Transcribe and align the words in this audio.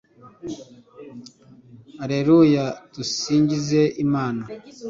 alleluia 2.03 2.65
dusingize 2.93 3.81
imana 4.03 4.43